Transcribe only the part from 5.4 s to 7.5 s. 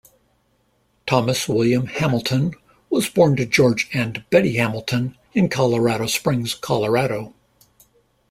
Colorado Springs, Colorado.